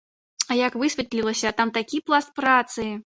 А 0.53 0.55
як 0.59 0.77
высветлілася, 0.83 1.51
там 1.59 1.73
такі 1.77 1.99
пласт 2.09 2.31
працы. 2.41 2.87